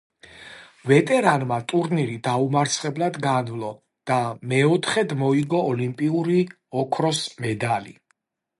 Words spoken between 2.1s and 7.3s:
დაუმარცხებლად განვლო და მეოთხედ მოიგო ოლიმპიური ოქროს